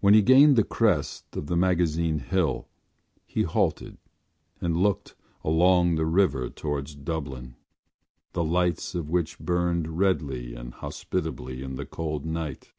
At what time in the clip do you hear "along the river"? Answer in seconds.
5.44-6.50